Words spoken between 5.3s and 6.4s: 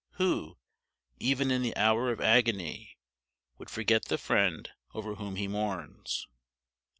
he mourns?